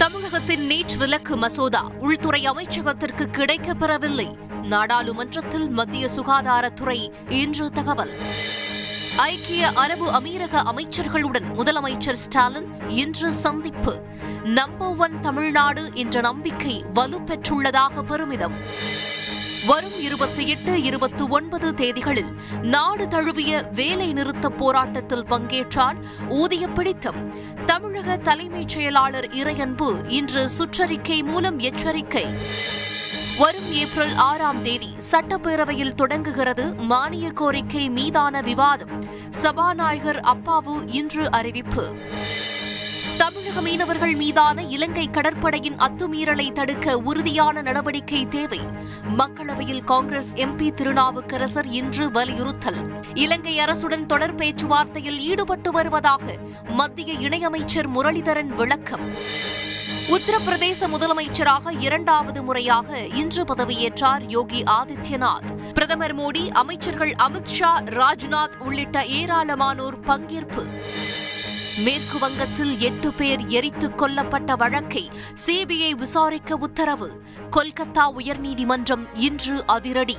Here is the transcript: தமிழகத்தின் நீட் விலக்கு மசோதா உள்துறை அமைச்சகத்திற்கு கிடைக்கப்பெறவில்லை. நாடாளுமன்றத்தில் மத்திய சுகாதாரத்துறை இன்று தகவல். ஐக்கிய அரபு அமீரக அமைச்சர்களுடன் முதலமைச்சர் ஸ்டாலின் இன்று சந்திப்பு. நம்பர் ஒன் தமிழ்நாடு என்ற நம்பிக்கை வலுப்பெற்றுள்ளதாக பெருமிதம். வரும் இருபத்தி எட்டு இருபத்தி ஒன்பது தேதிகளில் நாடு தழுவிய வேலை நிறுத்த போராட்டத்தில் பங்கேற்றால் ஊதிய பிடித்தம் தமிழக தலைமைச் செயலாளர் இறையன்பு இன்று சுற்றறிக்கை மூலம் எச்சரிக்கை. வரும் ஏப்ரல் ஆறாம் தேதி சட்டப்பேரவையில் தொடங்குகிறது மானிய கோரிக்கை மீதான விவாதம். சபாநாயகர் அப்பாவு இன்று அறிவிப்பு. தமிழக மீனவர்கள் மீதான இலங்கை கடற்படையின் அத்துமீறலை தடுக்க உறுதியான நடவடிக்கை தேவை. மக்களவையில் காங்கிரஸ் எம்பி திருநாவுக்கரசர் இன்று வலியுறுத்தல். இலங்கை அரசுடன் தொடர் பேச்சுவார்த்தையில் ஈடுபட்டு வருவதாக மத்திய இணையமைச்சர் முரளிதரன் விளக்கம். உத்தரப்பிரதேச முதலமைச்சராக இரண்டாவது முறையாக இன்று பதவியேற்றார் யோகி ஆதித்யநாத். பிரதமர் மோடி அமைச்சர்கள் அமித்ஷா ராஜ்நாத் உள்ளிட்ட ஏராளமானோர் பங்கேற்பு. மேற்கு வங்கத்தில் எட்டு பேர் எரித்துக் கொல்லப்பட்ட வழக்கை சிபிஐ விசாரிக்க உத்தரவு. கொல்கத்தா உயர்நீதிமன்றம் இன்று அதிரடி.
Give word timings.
தமிழகத்தின் 0.00 0.68
நீட் 0.68 0.96
விலக்கு 0.98 1.36
மசோதா 1.36 1.90
உள்துறை 1.98 2.44
அமைச்சகத்திற்கு 2.44 3.26
கிடைக்கப்பெறவில்லை. 3.32 4.36
நாடாளுமன்றத்தில் 4.62 5.68
மத்திய 5.68 6.08
சுகாதாரத்துறை 6.16 7.12
இன்று 7.28 7.70
தகவல். 7.70 8.14
ஐக்கிய 9.16 9.68
அரபு 9.68 10.10
அமீரக 10.10 10.62
அமைச்சர்களுடன் 10.72 11.44
முதலமைச்சர் 11.56 12.20
ஸ்டாலின் 12.24 12.68
இன்று 12.88 13.32
சந்திப்பு. 13.32 14.02
நம்பர் 14.44 14.96
ஒன் 14.96 15.20
தமிழ்நாடு 15.20 15.90
என்ற 15.94 16.20
நம்பிக்கை 16.20 16.84
வலுப்பெற்றுள்ளதாக 16.94 18.02
பெருமிதம். 18.02 18.54
வரும் 19.66 20.00
இருபத்தி 20.00 20.46
எட்டு 20.46 20.82
இருபத்தி 20.82 21.28
ஒன்பது 21.28 21.70
தேதிகளில் 21.70 22.30
நாடு 22.62 23.08
தழுவிய 23.08 23.62
வேலை 23.74 24.12
நிறுத்த 24.12 24.50
போராட்டத்தில் 24.50 25.24
பங்கேற்றால் 25.24 25.96
ஊதிய 26.28 26.68
பிடித்தம் 26.68 27.34
தமிழக 27.66 28.16
தலைமைச் 28.16 28.68
செயலாளர் 28.68 29.28
இறையன்பு 29.28 30.08
இன்று 30.08 30.48
சுற்றறிக்கை 30.58 31.24
மூலம் 31.24 31.58
எச்சரிக்கை. 31.58 32.24
வரும் 33.38 33.72
ஏப்ரல் 33.72 34.14
ஆறாம் 34.14 34.62
தேதி 34.62 34.96
சட்டப்பேரவையில் 35.10 35.94
தொடங்குகிறது 35.94 36.74
மானிய 36.74 37.30
கோரிக்கை 37.30 37.90
மீதான 37.90 38.40
விவாதம். 38.40 39.04
சபாநாயகர் 39.30 40.20
அப்பாவு 40.20 40.82
இன்று 40.86 41.30
அறிவிப்பு. 41.30 41.94
தமிழக 43.20 43.60
மீனவர்கள் 43.60 44.14
மீதான 44.14 44.62
இலங்கை 44.62 45.08
கடற்படையின் 45.08 45.76
அத்துமீறலை 45.76 46.52
தடுக்க 46.52 46.98
உறுதியான 46.98 47.62
நடவடிக்கை 47.62 48.28
தேவை. 48.28 48.60
மக்களவையில் 49.18 49.84
காங்கிரஸ் 49.84 50.32
எம்பி 50.34 50.74
திருநாவுக்கரசர் 50.74 51.66
இன்று 51.66 52.10
வலியுறுத்தல். 52.10 53.02
இலங்கை 53.14 53.58
அரசுடன் 53.58 54.06
தொடர் 54.06 54.34
பேச்சுவார்த்தையில் 54.34 55.18
ஈடுபட்டு 55.18 55.72
வருவதாக 55.72 56.36
மத்திய 56.66 57.12
இணையமைச்சர் 57.12 57.86
முரளிதரன் 57.94 58.54
விளக்கம். 58.54 59.14
உத்தரப்பிரதேச 60.10 60.86
முதலமைச்சராக 60.86 61.76
இரண்டாவது 61.78 62.42
முறையாக 62.42 62.98
இன்று 62.98 63.44
பதவியேற்றார் 63.44 64.22
யோகி 64.28 64.62
ஆதித்யநாத். 64.62 65.72
பிரதமர் 65.74 66.16
மோடி 66.16 66.50
அமைச்சர்கள் 66.50 67.14
அமித்ஷா 67.22 67.70
ராஜ்நாத் 67.84 68.56
உள்ளிட்ட 68.58 69.02
ஏராளமானோர் 69.02 70.02
பங்கேற்பு. 70.04 70.70
மேற்கு 71.84 72.18
வங்கத்தில் 72.18 72.78
எட்டு 72.78 73.12
பேர் 73.12 73.46
எரித்துக் 73.46 74.02
கொல்லப்பட்ட 74.02 74.56
வழக்கை 74.56 75.10
சிபிஐ 75.46 75.90
விசாரிக்க 75.90 76.56
உத்தரவு. 76.56 77.22
கொல்கத்தா 77.50 78.10
உயர்நீதிமன்றம் 78.18 79.08
இன்று 79.14 79.66
அதிரடி. 79.66 80.16